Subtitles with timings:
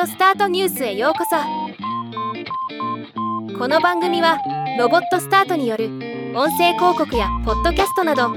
[0.00, 1.36] オスタートニュースへようこそ。
[3.58, 4.38] この番組は
[4.78, 5.86] ロボットスタートによる
[6.34, 8.28] 音声広告やポッドキャストなど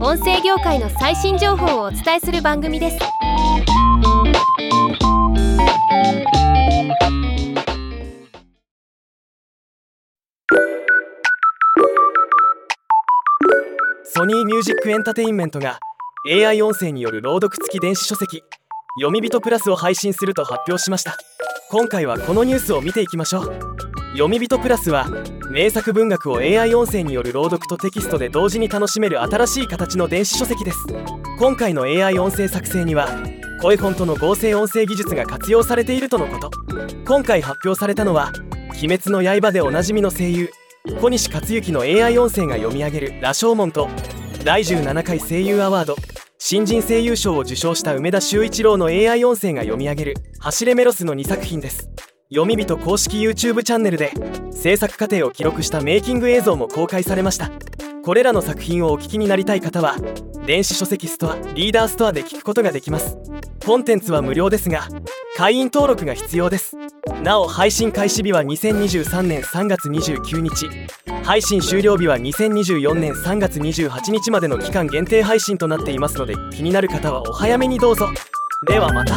[0.00, 2.98] 音声業界の最新情報をお伝えする番組です。
[14.04, 15.78] ソニーミュージックエンタテインメントが
[16.30, 18.42] AI 音声による朗読付き電子書籍
[18.96, 21.16] 読み人プラスを配信すると発表しました。
[21.68, 23.44] 今回はこのニュースを見ていきましょう。
[24.12, 25.08] 読み人プラスは
[25.50, 30.78] 名作文学を AI 音声による朗読とテキストで同時に楽しめる新しい形の電子書籍です。
[31.40, 33.08] 今回の AI 音声作成には
[33.60, 36.52] 声フォントの合成音声技術が活用されているとのこと。
[37.04, 38.30] 今回発表されたのは
[38.80, 40.52] 「鬼滅の刃」でおなじみの声優
[41.00, 43.88] 小西克幸の AI 音声が読み上げる「羅生門」と
[44.44, 45.96] 第17回声優アワード。
[46.46, 51.88] 新人声優賞を受賞した梅田修一郎の AI 音声が読み上げる「走れメロス」の2作品です。
[52.28, 54.12] 読み人公式 YouTube チャンネルで
[54.52, 57.50] 制作過程を記録したメイキング映像も公開されました。
[58.04, 59.96] これらの作品をお聞きになりたい方は
[60.44, 63.16] 電子書籍ストアリーダーストアで聞くことができます。
[63.64, 64.86] コンテンツは無料ですが
[65.38, 66.76] 会員登録が必要です。
[67.22, 70.68] なお配信開始日は2023年3月29日。
[71.22, 78.08] 配信終了日は2024年3月28日までの期間限定配信となっていますので気になる方はお早めにどうぞ。
[78.66, 79.16] ではまた。